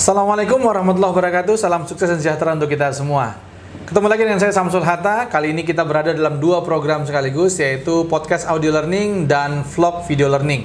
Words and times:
Assalamualaikum 0.00 0.64
warahmatullahi 0.64 1.12
wabarakatuh. 1.12 1.60
Salam 1.60 1.84
sukses 1.84 2.08
dan 2.08 2.16
sejahtera 2.16 2.56
untuk 2.56 2.72
kita 2.72 2.88
semua. 2.88 3.36
Ketemu 3.84 4.08
lagi 4.08 4.22
dengan 4.24 4.40
saya 4.40 4.48
Samsul 4.48 4.80
Hatta. 4.80 5.28
Kali 5.28 5.52
ini 5.52 5.60
kita 5.60 5.84
berada 5.84 6.16
dalam 6.16 6.40
dua 6.40 6.64
program 6.64 7.04
sekaligus 7.04 7.60
yaitu 7.60 8.08
podcast 8.08 8.48
audio 8.48 8.72
learning 8.72 9.28
dan 9.28 9.60
vlog 9.60 10.08
video 10.08 10.32
learning. 10.32 10.64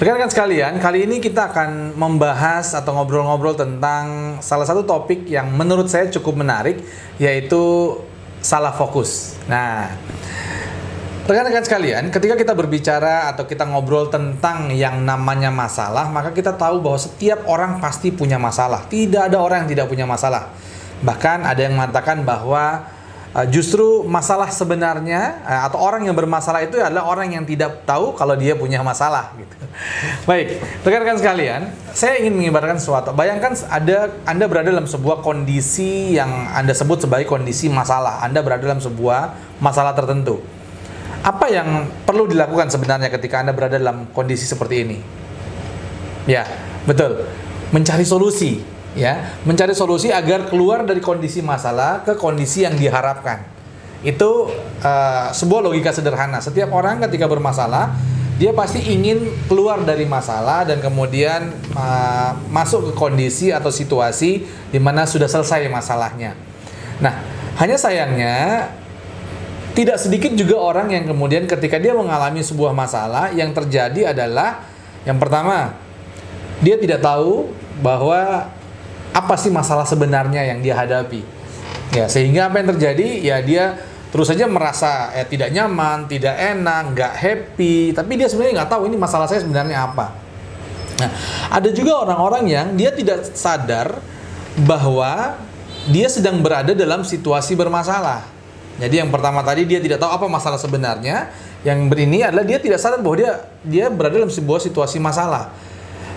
Rekan-rekan 0.00 0.32
sekalian, 0.32 0.72
kali 0.80 1.04
ini 1.04 1.20
kita 1.20 1.52
akan 1.52 2.00
membahas 2.00 2.72
atau 2.72 2.96
ngobrol-ngobrol 2.96 3.60
tentang 3.60 4.40
salah 4.40 4.64
satu 4.64 4.88
topik 4.88 5.28
yang 5.28 5.52
menurut 5.52 5.92
saya 5.92 6.08
cukup 6.08 6.40
menarik 6.40 6.80
yaitu 7.20 7.92
salah 8.40 8.72
fokus. 8.72 9.36
Nah, 9.52 9.92
Rekan-rekan 11.26 11.66
sekalian, 11.66 12.14
ketika 12.14 12.38
kita 12.38 12.54
berbicara 12.54 13.26
atau 13.34 13.50
kita 13.50 13.66
ngobrol 13.66 14.06
tentang 14.06 14.70
yang 14.70 15.02
namanya 15.02 15.50
masalah, 15.50 16.06
maka 16.06 16.30
kita 16.30 16.54
tahu 16.54 16.78
bahwa 16.78 16.94
setiap 17.02 17.42
orang 17.50 17.82
pasti 17.82 18.14
punya 18.14 18.38
masalah. 18.38 18.86
Tidak 18.86 19.26
ada 19.26 19.42
orang 19.42 19.66
yang 19.66 19.70
tidak 19.74 19.90
punya 19.90 20.06
masalah. 20.06 20.54
Bahkan 21.02 21.42
ada 21.42 21.58
yang 21.58 21.74
mengatakan 21.74 22.22
bahwa 22.22 22.86
uh, 23.34 23.42
justru 23.50 24.06
masalah 24.06 24.54
sebenarnya 24.54 25.42
uh, 25.42 25.66
atau 25.66 25.82
orang 25.82 26.06
yang 26.06 26.14
bermasalah 26.14 26.62
itu 26.62 26.78
adalah 26.78 27.10
orang 27.10 27.34
yang 27.34 27.42
tidak 27.42 27.82
tahu 27.82 28.14
kalau 28.14 28.38
dia 28.38 28.54
punya 28.54 28.86
masalah 28.86 29.34
gitu. 29.34 29.54
Baik, 30.30 30.62
rekan-rekan 30.86 31.18
sekalian, 31.18 31.74
saya 31.90 32.22
ingin 32.22 32.38
mengibarkan 32.38 32.78
sesuatu. 32.78 33.10
Bayangkan 33.10 33.50
ada 33.66 34.14
Anda 34.30 34.46
berada 34.46 34.70
dalam 34.70 34.86
sebuah 34.86 35.26
kondisi 35.26 36.14
yang 36.14 36.30
Anda 36.54 36.70
sebut 36.70 37.02
sebagai 37.02 37.26
kondisi 37.26 37.66
masalah. 37.66 38.22
Anda 38.22 38.46
berada 38.46 38.62
dalam 38.62 38.78
sebuah 38.78 39.34
masalah 39.58 39.90
tertentu 39.90 40.54
apa 41.26 41.50
yang 41.50 41.90
perlu 42.06 42.30
dilakukan 42.30 42.70
sebenarnya 42.70 43.10
ketika 43.10 43.42
Anda 43.42 43.50
berada 43.50 43.82
dalam 43.82 44.06
kondisi 44.14 44.46
seperti 44.46 44.86
ini? 44.86 44.98
Ya, 46.30 46.46
betul. 46.86 47.26
Mencari 47.74 48.06
solusi, 48.06 48.62
ya. 48.94 49.34
Mencari 49.42 49.74
solusi 49.74 50.14
agar 50.14 50.46
keluar 50.46 50.86
dari 50.86 51.02
kondisi 51.02 51.42
masalah 51.42 52.06
ke 52.06 52.14
kondisi 52.14 52.62
yang 52.62 52.78
diharapkan. 52.78 53.42
Itu 54.06 54.54
uh, 54.86 55.34
sebuah 55.34 55.66
logika 55.66 55.90
sederhana. 55.90 56.38
Setiap 56.38 56.70
orang 56.70 57.02
ketika 57.10 57.26
bermasalah, 57.26 57.90
dia 58.38 58.54
pasti 58.54 58.86
ingin 58.86 59.26
keluar 59.50 59.82
dari 59.82 60.06
masalah 60.06 60.62
dan 60.62 60.78
kemudian 60.78 61.50
uh, 61.74 62.38
masuk 62.54 62.90
ke 62.90 62.92
kondisi 62.94 63.50
atau 63.50 63.74
situasi 63.74 64.46
di 64.70 64.78
mana 64.78 65.02
sudah 65.02 65.26
selesai 65.26 65.66
masalahnya. 65.66 66.38
Nah, 67.02 67.18
hanya 67.58 67.74
sayangnya 67.74 68.70
tidak 69.76 70.00
sedikit 70.00 70.32
juga 70.32 70.56
orang 70.56 70.88
yang 70.88 71.04
kemudian 71.04 71.44
ketika 71.44 71.76
dia 71.76 71.92
mengalami 71.92 72.40
sebuah 72.40 72.72
masalah 72.72 73.28
yang 73.36 73.52
terjadi 73.52 74.16
adalah 74.16 74.64
yang 75.04 75.20
pertama 75.20 75.76
dia 76.64 76.80
tidak 76.80 77.04
tahu 77.04 77.52
bahwa 77.84 78.48
apa 79.12 79.34
sih 79.36 79.52
masalah 79.52 79.84
sebenarnya 79.84 80.44
yang 80.48 80.64
dia 80.64 80.76
hadapi. 80.76 81.20
Ya, 81.92 82.08
sehingga 82.08 82.48
apa 82.48 82.60
yang 82.60 82.68
terjadi 82.76 83.08
ya 83.20 83.36
dia 83.40 83.64
terus 84.12 84.28
saja 84.28 84.48
merasa 84.48 85.12
eh, 85.12 85.28
tidak 85.28 85.52
nyaman, 85.52 86.08
tidak 86.08 86.36
enak, 86.36 86.96
nggak 86.96 87.12
happy, 87.16 87.92
tapi 87.92 88.16
dia 88.16 88.28
sebenarnya 88.32 88.64
nggak 88.64 88.70
tahu 88.72 88.82
ini 88.88 88.96
masalah 88.96 89.28
saya 89.28 89.44
sebenarnya 89.44 89.92
apa. 89.92 90.12
Nah, 90.96 91.10
ada 91.52 91.68
juga 91.72 92.00
orang-orang 92.00 92.44
yang 92.48 92.66
dia 92.72 92.88
tidak 92.92 93.28
sadar 93.36 94.00
bahwa 94.64 95.36
dia 95.92 96.08
sedang 96.08 96.40
berada 96.40 96.72
dalam 96.72 97.04
situasi 97.04 97.52
bermasalah. 97.52 98.35
Jadi 98.76 98.94
yang 99.00 99.08
pertama 99.08 99.40
tadi 99.40 99.64
dia 99.64 99.80
tidak 99.80 100.00
tahu 100.00 100.12
apa 100.12 100.26
masalah 100.28 100.60
sebenarnya. 100.60 101.32
Yang 101.64 101.78
berini 101.90 102.22
adalah 102.22 102.44
dia 102.44 102.60
tidak 102.60 102.78
sadar 102.78 103.00
bahwa 103.00 103.16
dia 103.18 103.32
dia 103.64 103.86
berada 103.88 104.20
dalam 104.20 104.30
sebuah 104.30 104.60
situasi 104.62 105.00
masalah. 105.00 105.50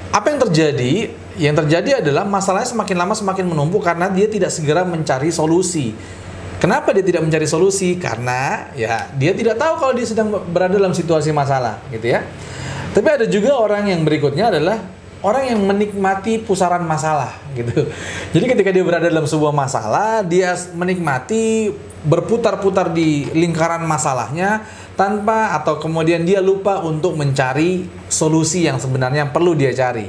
Apa 0.09 0.33
yang 0.33 0.39
terjadi? 0.49 1.13
Yang 1.39 1.55
terjadi 1.65 1.89
adalah 2.03 2.27
masalahnya 2.27 2.69
semakin 2.69 2.97
lama 2.97 3.13
semakin 3.15 3.45
menumpuk 3.47 3.85
karena 3.85 4.11
dia 4.11 4.27
tidak 4.27 4.51
segera 4.51 4.83
mencari 4.83 5.31
solusi. 5.31 5.95
Kenapa 6.59 6.91
dia 6.91 7.05
tidak 7.05 7.23
mencari 7.23 7.47
solusi? 7.47 7.95
Karena 7.95 8.67
ya 8.75 9.07
dia 9.15 9.31
tidak 9.31 9.55
tahu 9.55 9.79
kalau 9.79 9.93
dia 9.95 10.03
sedang 10.03 10.27
berada 10.51 10.75
dalam 10.75 10.91
situasi 10.91 11.31
masalah, 11.31 11.79
gitu 11.87 12.11
ya. 12.11 12.27
Tapi 12.91 13.07
ada 13.07 13.25
juga 13.29 13.55
orang 13.55 13.87
yang 13.87 14.03
berikutnya 14.03 14.51
adalah 14.51 14.81
orang 15.23 15.55
yang 15.55 15.59
menikmati 15.63 16.43
pusaran 16.43 16.83
masalah 16.83 17.31
gitu. 17.55 17.87
Jadi 18.35 18.45
ketika 18.49 18.69
dia 18.75 18.83
berada 18.83 19.07
dalam 19.07 19.23
sebuah 19.23 19.55
masalah, 19.55 20.25
dia 20.25 20.55
menikmati 20.75 21.71
berputar-putar 22.05 22.95
di 22.95 23.27
lingkaran 23.35 23.83
masalahnya 23.83 24.63
tanpa 24.95 25.55
atau 25.55 25.79
kemudian 25.79 26.23
dia 26.23 26.39
lupa 26.43 26.83
untuk 26.83 27.15
mencari 27.15 27.87
solusi 28.07 28.67
yang 28.67 28.79
sebenarnya 28.79 29.31
perlu 29.31 29.55
dia 29.55 29.71
cari. 29.71 30.07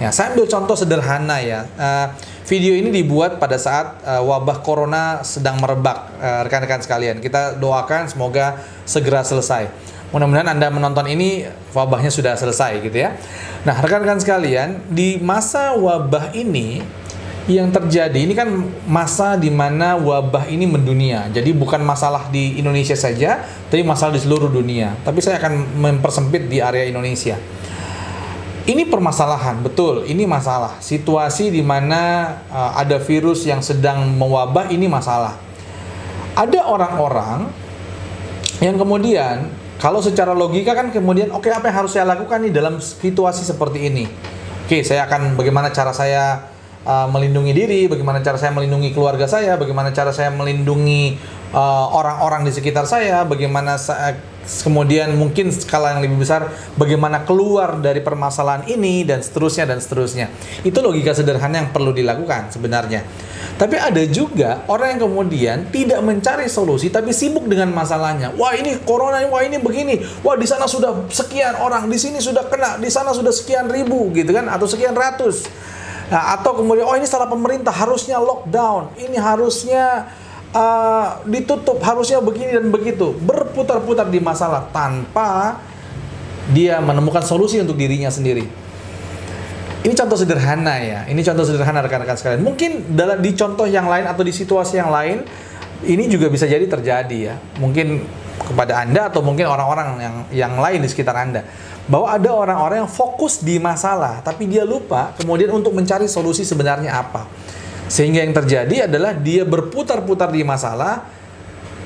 Ya, 0.00 0.08
saya 0.08 0.32
ambil 0.32 0.48
contoh 0.48 0.76
sederhana 0.76 1.44
ya. 1.44 1.68
Uh, 1.76 2.08
video 2.48 2.72
ini 2.72 2.88
dibuat 2.88 3.36
pada 3.36 3.60
saat 3.60 4.00
uh, 4.00 4.24
wabah 4.24 4.64
corona 4.64 5.20
sedang 5.20 5.60
merebak, 5.60 6.08
uh, 6.16 6.40
rekan-rekan 6.48 6.80
sekalian. 6.80 7.20
Kita 7.20 7.60
doakan 7.60 8.08
semoga 8.08 8.64
segera 8.88 9.20
selesai. 9.20 9.68
Mudah-mudahan 10.10 10.56
Anda 10.56 10.72
menonton 10.72 11.04
ini 11.04 11.44
wabahnya 11.76 12.08
sudah 12.08 12.32
selesai 12.34 12.80
gitu 12.80 12.96
ya. 12.96 13.12
Nah, 13.68 13.76
rekan-rekan 13.78 14.18
sekalian, 14.18 14.88
di 14.88 15.20
masa 15.20 15.76
wabah 15.76 16.32
ini 16.32 16.80
yang 17.56 17.72
terjadi 17.74 18.14
ini 18.20 18.36
kan 18.36 18.52
masa 18.86 19.34
di 19.34 19.48
mana 19.48 19.96
wabah 19.96 20.46
ini 20.46 20.68
mendunia. 20.68 21.26
Jadi 21.32 21.56
bukan 21.56 21.80
masalah 21.82 22.28
di 22.28 22.60
Indonesia 22.60 22.94
saja, 22.94 23.42
tapi 23.72 23.82
masalah 23.82 24.14
di 24.14 24.22
seluruh 24.22 24.52
dunia. 24.52 24.94
Tapi 25.02 25.18
saya 25.24 25.40
akan 25.40 25.80
mempersempit 25.80 26.46
di 26.46 26.60
area 26.60 26.86
Indonesia. 26.86 27.40
Ini 28.68 28.86
permasalahan, 28.86 29.64
betul. 29.64 30.04
Ini 30.04 30.28
masalah. 30.28 30.78
Situasi 30.84 31.48
di 31.48 31.64
mana 31.64 32.34
uh, 32.52 32.76
ada 32.76 33.00
virus 33.00 33.48
yang 33.48 33.64
sedang 33.64 34.12
mewabah 34.14 34.68
ini 34.68 34.84
masalah. 34.86 35.40
Ada 36.36 36.68
orang-orang 36.68 37.50
yang 38.60 38.76
kemudian 38.76 39.48
kalau 39.80 40.04
secara 40.04 40.36
logika 40.36 40.76
kan 40.76 40.92
kemudian 40.92 41.32
oke 41.32 41.48
okay, 41.48 41.56
apa 41.56 41.72
yang 41.72 41.76
harus 41.82 41.96
saya 41.96 42.04
lakukan 42.04 42.44
nih 42.44 42.52
dalam 42.52 42.78
situasi 42.84 43.48
seperti 43.48 43.88
ini? 43.88 44.04
Oke, 44.68 44.78
okay, 44.78 44.80
saya 44.84 45.08
akan 45.08 45.34
bagaimana 45.40 45.72
cara 45.72 45.90
saya 45.96 46.49
uh, 46.84 47.06
melindungi 47.10 47.52
diri, 47.52 47.80
bagaimana 47.90 48.24
cara 48.24 48.36
saya 48.40 48.52
melindungi 48.54 48.92
keluarga 48.94 49.26
saya, 49.28 49.56
bagaimana 49.60 49.92
cara 49.92 50.14
saya 50.14 50.32
melindungi 50.32 51.18
uh, 51.52 51.86
orang-orang 51.92 52.44
uh, 52.44 52.46
di 52.48 52.52
sekitar 52.54 52.84
saya, 52.88 53.24
bagaimana 53.26 53.76
saya, 53.76 54.16
kemudian 54.64 55.14
mungkin 55.14 55.52
skala 55.52 55.94
yang 55.94 56.02
lebih 56.02 56.18
besar 56.26 56.50
bagaimana 56.74 57.22
keluar 57.22 57.78
dari 57.78 58.02
permasalahan 58.02 58.66
ini 58.66 59.06
dan 59.06 59.22
seterusnya 59.22 59.68
dan 59.68 59.78
seterusnya. 59.78 60.32
Itu 60.66 60.80
logika 60.82 61.14
sederhana 61.14 61.62
yang 61.62 61.70
perlu 61.70 61.94
dilakukan 61.94 62.50
sebenarnya. 62.50 63.04
Tapi 63.60 63.76
ada 63.76 64.00
juga 64.08 64.64
orang 64.72 64.96
yang 64.96 65.00
kemudian 65.04 65.56
tidak 65.68 66.00
mencari 66.00 66.48
solusi 66.48 66.88
tapi 66.88 67.12
sibuk 67.12 67.44
dengan 67.44 67.68
masalahnya. 67.76 68.32
Wah, 68.40 68.56
ini 68.56 68.80
corona, 68.88 69.20
wah 69.28 69.44
ini 69.44 69.60
begini. 69.60 70.00
Wah, 70.24 70.36
di 70.36 70.48
sana 70.48 70.64
sudah 70.64 71.08
sekian 71.12 71.60
orang, 71.60 71.84
di 71.88 72.00
sini 72.00 72.18
sudah 72.24 72.48
kena, 72.48 72.80
di 72.80 72.88
sana 72.88 73.12
sudah 73.12 73.32
sekian 73.32 73.68
ribu 73.68 74.08
gitu 74.16 74.32
kan 74.32 74.48
atau 74.48 74.64
sekian 74.64 74.96
ratus 74.96 75.44
Nah, 76.10 76.34
atau 76.34 76.58
kemudian 76.58 76.84
oh 76.84 76.98
ini 76.98 77.06
salah 77.06 77.30
pemerintah 77.30 77.70
harusnya 77.70 78.18
lockdown, 78.18 78.98
ini 78.98 79.14
harusnya 79.14 80.10
uh, 80.50 81.22
ditutup, 81.22 81.78
harusnya 81.80 82.18
begini 82.18 82.58
dan 82.58 82.66
begitu. 82.68 83.14
Berputar-putar 83.22 84.10
di 84.10 84.18
masalah 84.18 84.66
tanpa 84.74 85.62
dia 86.50 86.82
menemukan 86.82 87.22
solusi 87.22 87.62
untuk 87.62 87.78
dirinya 87.78 88.10
sendiri. 88.10 88.42
Ini 89.80 89.94
contoh 89.96 90.18
sederhana 90.18 90.76
ya. 90.82 91.00
Ini 91.08 91.20
contoh 91.24 91.46
sederhana 91.46 91.80
rekan-rekan 91.80 92.18
sekalian. 92.18 92.42
Mungkin 92.44 92.92
dalam 92.92 93.22
di 93.22 93.32
contoh 93.32 93.64
yang 93.64 93.88
lain 93.88 94.04
atau 94.04 94.20
di 94.20 94.34
situasi 94.34 94.76
yang 94.76 94.92
lain 94.92 95.24
ini 95.86 96.04
juga 96.10 96.28
bisa 96.28 96.44
jadi 96.44 96.66
terjadi 96.68 97.18
ya. 97.32 97.34
Mungkin 97.56 98.04
kepada 98.50 98.82
Anda 98.82 99.06
atau 99.06 99.22
mungkin 99.22 99.46
orang-orang 99.46 99.88
yang 100.02 100.16
yang 100.34 100.52
lain 100.58 100.82
di 100.82 100.88
sekitar 100.90 101.14
Anda 101.14 101.46
bahwa 101.86 102.10
ada 102.10 102.30
orang-orang 102.34 102.86
yang 102.86 102.90
fokus 102.90 103.40
di 103.40 103.62
masalah 103.62 104.20
tapi 104.26 104.50
dia 104.50 104.66
lupa 104.66 105.14
kemudian 105.14 105.54
untuk 105.54 105.70
mencari 105.72 106.10
solusi 106.10 106.42
sebenarnya 106.42 106.98
apa. 106.98 107.26
Sehingga 107.90 108.22
yang 108.22 108.30
terjadi 108.30 108.86
adalah 108.86 109.18
dia 109.18 109.42
berputar-putar 109.42 110.30
di 110.30 110.46
masalah, 110.46 111.02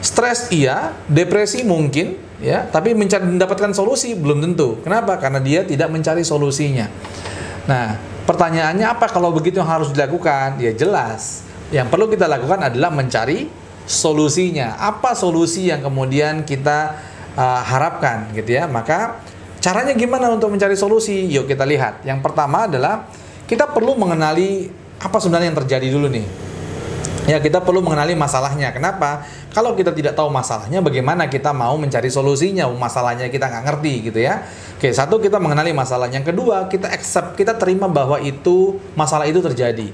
stres 0.04 0.52
iya, 0.52 0.92
depresi 1.08 1.64
mungkin 1.64 2.20
ya, 2.44 2.68
tapi 2.68 2.92
mencari 2.92 3.24
mendapatkan 3.24 3.72
solusi 3.72 4.12
belum 4.12 4.44
tentu. 4.44 4.84
Kenapa? 4.84 5.16
Karena 5.16 5.40
dia 5.40 5.64
tidak 5.64 5.88
mencari 5.88 6.20
solusinya. 6.20 6.92
Nah, 7.64 7.96
pertanyaannya 8.28 8.84
apa 8.84 9.08
kalau 9.08 9.32
begitu 9.32 9.64
yang 9.64 9.70
harus 9.72 9.88
dilakukan? 9.96 10.60
Ya 10.60 10.76
jelas. 10.76 11.40
Yang 11.72 11.88
perlu 11.88 12.12
kita 12.12 12.28
lakukan 12.28 12.68
adalah 12.68 12.92
mencari 12.92 13.48
solusinya. 13.84 14.76
Apa 14.80 15.12
solusi 15.16 15.68
yang 15.68 15.84
kemudian 15.84 16.42
kita 16.48 16.98
uh, 17.36 17.60
harapkan 17.64 18.32
gitu 18.36 18.56
ya? 18.56 18.64
Maka 18.66 19.20
Caranya 19.64 19.96
gimana 19.96 20.28
untuk 20.28 20.52
mencari 20.52 20.76
solusi? 20.76 21.24
Yuk 21.32 21.48
kita 21.48 21.64
lihat. 21.64 22.04
Yang 22.04 22.20
pertama 22.20 22.68
adalah 22.68 23.08
kita 23.48 23.64
perlu 23.72 23.96
mengenali 23.96 24.68
apa 25.00 25.16
sebenarnya 25.16 25.48
yang 25.48 25.58
terjadi 25.64 25.88
dulu 25.88 26.12
nih. 26.12 26.26
Ya, 27.24 27.40
kita 27.40 27.64
perlu 27.64 27.80
mengenali 27.80 28.12
masalahnya. 28.12 28.68
Kenapa? 28.76 29.24
Kalau 29.56 29.72
kita 29.72 29.96
tidak 29.96 30.12
tahu 30.12 30.28
masalahnya, 30.28 30.84
bagaimana 30.84 31.32
kita 31.32 31.56
mau 31.56 31.80
mencari 31.80 32.12
solusinya? 32.12 32.68
Masalahnya 32.68 33.32
kita 33.32 33.48
nggak 33.48 33.64
ngerti, 33.64 34.12
gitu 34.12 34.20
ya. 34.20 34.44
Oke, 34.76 34.92
satu 34.92 35.16
kita 35.16 35.40
mengenali 35.40 35.72
masalahnya. 35.72 36.20
Yang 36.20 36.36
kedua, 36.36 36.68
kita 36.68 36.92
accept, 36.92 37.32
kita 37.40 37.56
terima 37.56 37.88
bahwa 37.88 38.20
itu 38.20 38.76
masalah 38.92 39.24
itu 39.24 39.40
terjadi. 39.40 39.88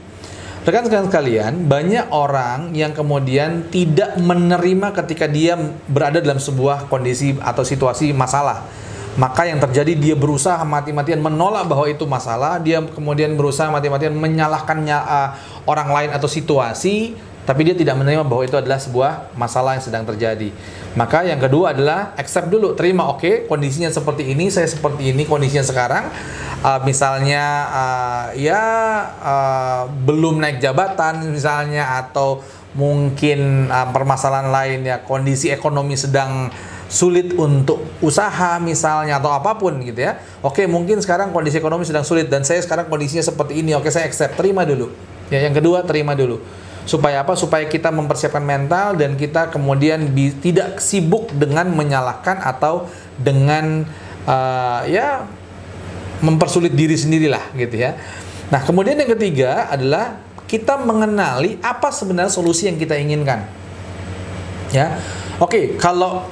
Rekan-rekan 0.60 1.08
sekalian, 1.08 1.64
banyak 1.64 2.12
orang 2.12 2.76
yang 2.76 2.92
kemudian 2.92 3.72
tidak 3.72 4.20
menerima 4.20 4.92
ketika 4.92 5.24
dia 5.24 5.56
berada 5.88 6.20
dalam 6.20 6.36
sebuah 6.36 6.84
kondisi 6.92 7.32
atau 7.40 7.64
situasi 7.64 8.12
masalah. 8.12 8.68
Maka 9.16 9.48
yang 9.48 9.56
terjadi 9.56 9.96
dia 9.96 10.12
berusaha 10.12 10.60
mati-matian 10.60 11.24
menolak 11.24 11.64
bahwa 11.64 11.88
itu 11.88 12.04
masalah. 12.04 12.60
Dia 12.60 12.84
kemudian 12.84 13.40
berusaha 13.40 13.72
mati-matian 13.72 14.12
menyalahkannya 14.12 14.98
uh, 15.00 15.28
orang 15.64 15.88
lain 15.96 16.10
atau 16.12 16.28
situasi 16.28 17.16
tapi 17.48 17.66
dia 17.66 17.74
tidak 17.74 17.96
menerima 17.96 18.22
bahwa 18.22 18.44
itu 18.44 18.54
adalah 18.54 18.78
sebuah 18.78 19.34
masalah 19.34 19.74
yang 19.74 19.82
sedang 19.82 20.04
terjadi. 20.06 20.52
Maka 20.94 21.24
yang 21.24 21.40
kedua 21.40 21.72
adalah 21.72 22.12
accept 22.14 22.52
dulu 22.52 22.76
terima. 22.76 23.08
Oke 23.10 23.18
okay, 23.18 23.34
kondisinya 23.48 23.90
seperti 23.90 24.28
ini 24.28 24.52
saya 24.52 24.68
seperti 24.68 25.10
ini 25.10 25.26
kondisinya 25.26 25.64
sekarang 25.64 26.12
uh, 26.64 26.80
misalnya 26.84 27.44
uh, 27.68 28.24
ya 28.36 28.62
uh, 29.20 29.82
belum 30.04 30.40
naik 30.40 30.60
jabatan 30.62 31.32
misalnya 31.32 32.00
atau 32.06 32.40
mungkin 32.76 33.66
uh, 33.66 33.90
permasalahan 33.90 34.48
lain 34.54 34.86
ya 34.86 35.02
kondisi 35.02 35.50
ekonomi 35.50 35.98
sedang 35.98 36.52
sulit 36.90 37.38
untuk 37.38 37.86
usaha 38.02 38.58
misalnya 38.58 39.22
atau 39.22 39.30
apa 39.30 39.54
pun 39.54 39.78
gitu 39.78 40.10
ya. 40.10 40.18
Oke, 40.42 40.66
mungkin 40.66 40.98
sekarang 40.98 41.30
kondisi 41.30 41.62
ekonomi 41.62 41.86
sedang 41.86 42.02
sulit 42.02 42.26
dan 42.26 42.42
saya 42.42 42.58
sekarang 42.58 42.90
kondisinya 42.90 43.22
seperti 43.22 43.62
ini. 43.62 43.78
Oke, 43.78 43.94
saya 43.94 44.10
accept, 44.10 44.34
terima 44.34 44.66
dulu. 44.66 44.90
Ya, 45.30 45.38
yang 45.38 45.54
kedua 45.54 45.86
terima 45.86 46.18
dulu. 46.18 46.42
Supaya 46.82 47.22
apa? 47.22 47.38
Supaya 47.38 47.62
kita 47.70 47.94
mempersiapkan 47.94 48.42
mental 48.42 48.98
dan 48.98 49.14
kita 49.14 49.54
kemudian 49.54 50.10
bi- 50.10 50.34
tidak 50.34 50.82
sibuk 50.82 51.30
dengan 51.30 51.70
menyalahkan 51.70 52.42
atau 52.42 52.90
dengan 53.14 53.86
uh, 54.26 54.82
ya 54.90 55.30
mempersulit 56.20 56.72
diri 56.72 56.96
sendirilah 56.96 57.52
gitu 57.56 57.76
ya. 57.80 57.96
Nah, 58.50 58.60
kemudian 58.64 58.98
yang 58.98 59.10
ketiga 59.16 59.70
adalah 59.70 60.20
kita 60.50 60.82
mengenali 60.82 61.62
apa 61.62 61.94
sebenarnya 61.94 62.32
solusi 62.32 62.66
yang 62.66 62.76
kita 62.76 62.98
inginkan. 62.98 63.46
Ya. 64.74 64.98
Oke, 65.38 65.78
kalau 65.78 66.26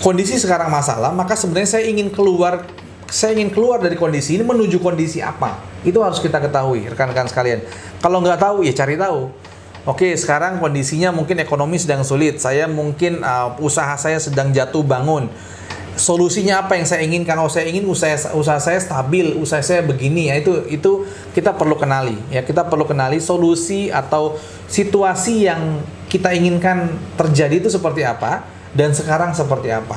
kondisi 0.00 0.40
sekarang 0.40 0.72
masalah, 0.72 1.12
maka 1.12 1.36
sebenarnya 1.36 1.78
saya 1.78 1.84
ingin 1.86 2.08
keluar 2.08 2.64
saya 3.12 3.36
ingin 3.36 3.52
keluar 3.52 3.76
dari 3.76 3.92
kondisi 3.92 4.40
ini 4.40 4.44
menuju 4.44 4.80
kondisi 4.80 5.20
apa? 5.20 5.60
Itu 5.84 6.00
harus 6.00 6.16
kita 6.16 6.40
ketahui, 6.40 6.88
rekan-rekan 6.88 7.28
sekalian. 7.28 7.60
Kalau 8.00 8.24
nggak 8.24 8.40
tahu, 8.40 8.64
ya 8.64 8.72
cari 8.72 8.96
tahu. 8.96 9.28
Oke, 9.84 10.16
sekarang 10.16 10.62
kondisinya 10.62 11.12
mungkin 11.12 11.36
ekonomi 11.42 11.76
sedang 11.76 12.06
sulit. 12.06 12.40
Saya 12.40 12.64
mungkin 12.70 13.20
uh, 13.20 13.52
usaha 13.60 13.92
saya 14.00 14.16
sedang 14.16 14.48
jatuh 14.54 14.80
bangun. 14.80 15.28
Solusinya 15.92 16.64
apa 16.64 16.80
yang 16.80 16.88
saya 16.88 17.04
inginkan? 17.04 17.36
Oh, 17.36 17.52
saya 17.52 17.68
ingin 17.68 17.84
usaha 17.84 18.32
usaha 18.32 18.56
saya 18.56 18.80
stabil, 18.80 19.36
usaha 19.36 19.60
saya 19.60 19.84
begini 19.84 20.32
ya. 20.32 20.40
Itu 20.40 20.64
itu 20.72 21.04
kita 21.36 21.52
perlu 21.52 21.76
kenali 21.76 22.16
ya. 22.32 22.40
Kita 22.40 22.64
perlu 22.64 22.88
kenali 22.88 23.20
solusi 23.20 23.92
atau 23.92 24.40
situasi 24.72 25.44
yang 25.46 25.84
kita 26.12 26.32
inginkan 26.36 26.92
terjadi 27.16 27.60
itu 27.60 27.68
seperti 27.72 28.04
apa 28.04 28.44
dan 28.76 28.92
sekarang 28.92 29.32
seperti 29.32 29.72
apa 29.72 29.96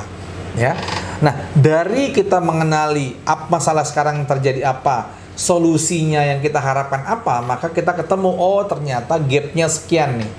ya 0.56 0.72
nah 1.20 1.32
dari 1.52 2.12
kita 2.12 2.40
mengenali 2.40 3.16
apa 3.24 3.48
masalah 3.48 3.84
sekarang 3.84 4.24
terjadi 4.28 4.68
apa 4.68 5.12
solusinya 5.36 6.24
yang 6.24 6.40
kita 6.40 6.60
harapkan 6.60 7.04
apa 7.04 7.44
maka 7.44 7.68
kita 7.72 7.92
ketemu 7.92 8.32
oh 8.32 8.64
ternyata 8.64 9.20
gapnya 9.20 9.68
sekian 9.68 10.24
nih 10.24 10.30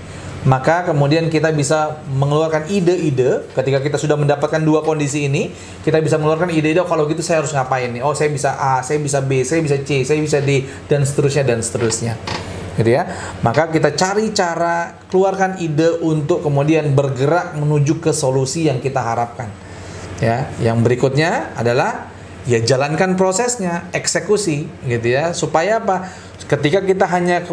maka 0.45 0.85
kemudian 0.85 1.31
kita 1.33 1.49
bisa 1.49 2.03
mengeluarkan 2.13 2.69
ide-ide 2.69 3.47
ketika 3.57 3.81
kita 3.81 3.97
sudah 3.97 4.13
mendapatkan 4.19 4.61
dua 4.61 4.85
kondisi 4.85 5.25
ini 5.25 5.49
kita 5.81 5.97
bisa 5.97 6.21
mengeluarkan 6.21 6.53
ide-ide 6.53 6.83
oh, 6.83 6.87
kalau 6.87 7.09
gitu 7.09 7.25
saya 7.25 7.41
harus 7.41 7.51
ngapain 7.55 7.89
nih 7.89 8.05
oh 8.05 8.13
saya 8.13 8.29
bisa 8.29 8.53
A 8.53 8.85
saya 8.85 9.01
bisa 9.01 9.19
B 9.25 9.41
saya 9.41 9.65
bisa 9.65 9.81
C 9.81 10.05
saya 10.05 10.21
bisa 10.21 10.37
D 10.37 10.63
dan 10.85 11.01
seterusnya 11.03 11.41
dan 11.41 11.59
seterusnya 11.65 12.13
gitu 12.77 12.93
ya. 12.93 13.09
Maka 13.41 13.73
kita 13.73 13.91
cari 13.97 14.31
cara 14.31 14.93
keluarkan 15.09 15.57
ide 15.59 15.97
untuk 15.99 16.45
kemudian 16.45 16.93
bergerak 16.93 17.57
menuju 17.57 17.99
ke 17.99 18.13
solusi 18.13 18.69
yang 18.69 18.77
kita 18.77 19.01
harapkan. 19.01 19.49
Ya, 20.21 20.49
yang 20.61 20.81
berikutnya 20.81 21.53
adalah 21.57 22.09
ya 22.45 22.61
jalankan 22.61 23.17
prosesnya, 23.17 23.89
eksekusi 23.91 24.69
gitu 24.85 25.07
ya. 25.09 25.33
Supaya 25.33 25.81
apa? 25.81 26.09
Ketika 26.45 26.85
kita 26.85 27.09
hanya 27.09 27.43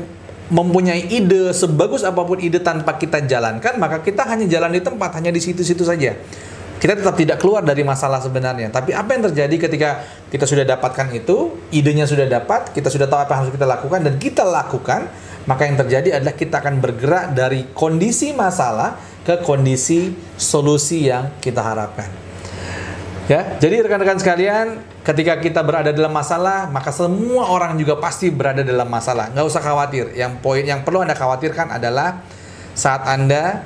mempunyai 0.54 1.10
ide 1.10 1.50
sebagus 1.50 2.06
apa 2.06 2.22
pun 2.22 2.38
ide 2.38 2.62
tanpa 2.62 2.94
kita 2.94 3.26
jalankan, 3.26 3.74
maka 3.82 3.98
kita 4.06 4.22
hanya 4.30 4.46
jalan 4.46 4.70
di 4.70 4.78
tempat, 4.78 5.18
hanya 5.18 5.34
di 5.34 5.42
situ-situ 5.42 5.82
saja 5.82 6.14
kita 6.84 7.00
tetap 7.00 7.16
tidak 7.16 7.40
keluar 7.40 7.64
dari 7.64 7.80
masalah 7.80 8.20
sebenarnya. 8.20 8.68
Tapi 8.68 8.92
apa 8.92 9.16
yang 9.16 9.32
terjadi 9.32 9.56
ketika 9.56 10.04
kita 10.28 10.44
sudah 10.44 10.68
dapatkan 10.68 11.16
itu, 11.16 11.56
idenya 11.72 12.04
sudah 12.04 12.28
dapat, 12.28 12.76
kita 12.76 12.92
sudah 12.92 13.08
tahu 13.08 13.24
apa 13.24 13.32
yang 13.32 13.40
harus 13.40 13.52
kita 13.56 13.64
lakukan 13.64 14.00
dan 14.04 14.14
kita 14.20 14.44
lakukan, 14.44 15.08
maka 15.48 15.64
yang 15.64 15.80
terjadi 15.80 16.20
adalah 16.20 16.36
kita 16.36 16.60
akan 16.60 16.84
bergerak 16.84 17.32
dari 17.32 17.72
kondisi 17.72 18.36
masalah 18.36 19.00
ke 19.24 19.40
kondisi 19.40 20.12
solusi 20.36 21.08
yang 21.08 21.32
kita 21.40 21.64
harapkan. 21.64 22.12
Ya, 23.32 23.56
jadi 23.56 23.80
rekan-rekan 23.88 24.20
sekalian, 24.20 24.84
ketika 25.04 25.36
kita 25.38 25.60
berada 25.60 25.92
dalam 25.92 26.10
masalah, 26.10 26.66
maka 26.72 26.88
semua 26.90 27.52
orang 27.52 27.76
juga 27.76 28.00
pasti 28.00 28.32
berada 28.32 28.64
dalam 28.64 28.88
masalah. 28.88 29.28
Nggak 29.30 29.46
usah 29.46 29.62
khawatir. 29.62 30.16
Yang 30.16 30.40
poin 30.40 30.64
yang 30.64 30.80
perlu 30.80 31.04
anda 31.04 31.12
khawatirkan 31.12 31.70
adalah 31.76 32.24
saat 32.72 33.04
anda 33.06 33.62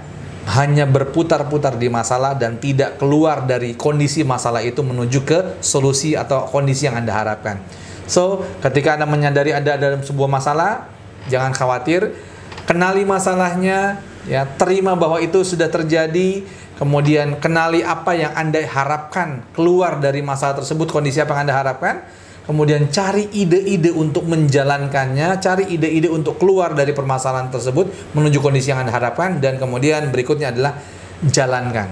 hanya 0.49 0.89
berputar-putar 0.89 1.77
di 1.77 1.93
masalah 1.93 2.33
dan 2.33 2.57
tidak 2.57 2.97
keluar 2.97 3.45
dari 3.45 3.77
kondisi 3.77 4.25
masalah 4.25 4.65
itu 4.65 4.81
menuju 4.81 5.21
ke 5.21 5.39
solusi 5.61 6.17
atau 6.17 6.49
kondisi 6.49 6.89
yang 6.89 6.97
Anda 6.97 7.13
harapkan. 7.13 7.61
So, 8.09 8.49
ketika 8.65 8.97
Anda 8.97 9.05
menyadari 9.05 9.53
Anda 9.53 9.77
dalam 9.77 10.01
sebuah 10.01 10.25
masalah, 10.25 10.89
jangan 11.29 11.53
khawatir, 11.53 12.17
kenali 12.65 13.05
masalahnya, 13.05 14.01
ya, 14.25 14.49
terima 14.57 14.97
bahwa 14.97 15.21
itu 15.21 15.45
sudah 15.45 15.69
terjadi, 15.69 16.49
kemudian 16.79 17.43
kenali 17.43 17.83
apa 17.83 18.15
yang 18.15 18.33
Anda 18.39 18.63
harapkan 18.63 19.43
keluar 19.53 19.99
dari 19.99 20.23
masalah 20.23 20.63
tersebut, 20.63 20.89
kondisi 20.89 21.19
apa 21.19 21.35
yang 21.35 21.51
Anda 21.51 21.57
harapkan, 21.59 22.07
kemudian 22.47 22.89
cari 22.89 23.29
ide-ide 23.35 23.93
untuk 23.93 24.25
menjalankannya, 24.31 25.37
cari 25.43 25.69
ide-ide 25.75 26.09
untuk 26.09 26.39
keluar 26.39 26.73
dari 26.73 26.95
permasalahan 26.95 27.51
tersebut 27.51 28.15
menuju 28.15 28.39
kondisi 28.39 28.71
yang 28.71 28.87
Anda 28.87 28.95
harapkan 28.95 29.43
dan 29.43 29.59
kemudian 29.59 30.09
berikutnya 30.15 30.55
adalah 30.55 30.79
jalankan. 31.27 31.91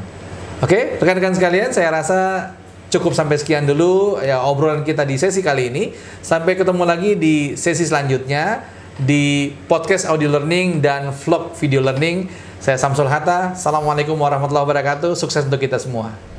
Oke, 0.65 0.97
rekan-rekan 0.97 1.37
sekalian, 1.37 1.69
saya 1.75 1.93
rasa 1.93 2.55
cukup 2.89 3.13
sampai 3.13 3.37
sekian 3.37 3.69
dulu 3.69 4.23
ya 4.23 4.41
obrolan 4.41 4.87
kita 4.87 5.05
di 5.05 5.21
sesi 5.21 5.45
kali 5.45 5.69
ini. 5.69 5.85
Sampai 6.25 6.57
ketemu 6.57 6.89
lagi 6.89 7.13
di 7.19 7.53
sesi 7.59 7.85
selanjutnya 7.85 8.65
di 8.97 9.53
podcast 9.69 10.09
audio 10.09 10.33
learning 10.33 10.81
dan 10.81 11.13
vlog 11.13 11.53
video 11.61 11.85
learning. 11.85 12.46
Saya 12.57 12.81
Samsul 12.81 13.07
Hatta. 13.07 13.53
Assalamualaikum 13.53 14.17
warahmatullahi 14.17 14.65
wabarakatuh. 14.65 15.13
Sukses 15.13 15.45
untuk 15.45 15.61
kita 15.61 15.77
semua. 15.77 16.36